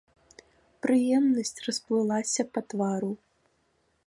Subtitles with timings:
[0.85, 3.11] Прыемнасць расплылася па твару.